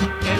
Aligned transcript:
en 0.00 0.39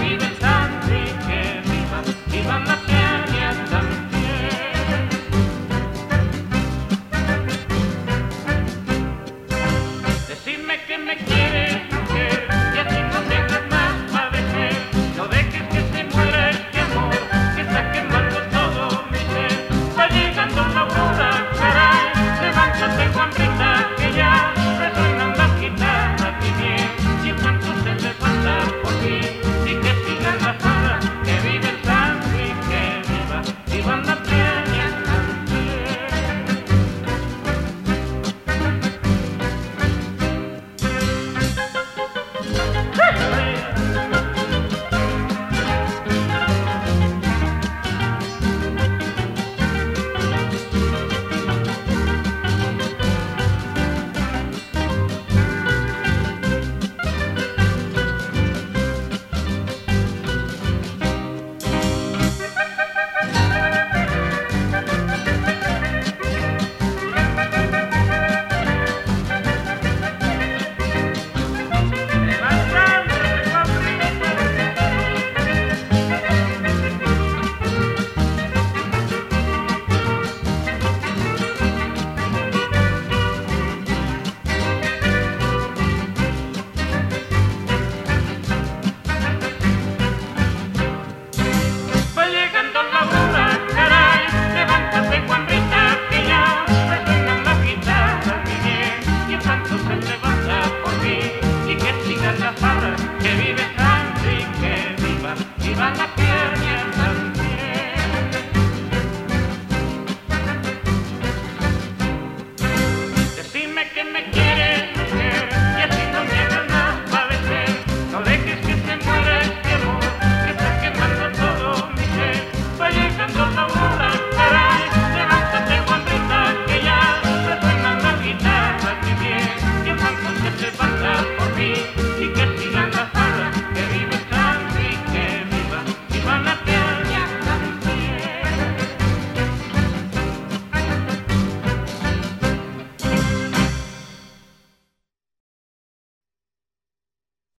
me, 113.81 113.91
que 113.95 114.05
me 114.05 114.31
quieres. 114.31 115.00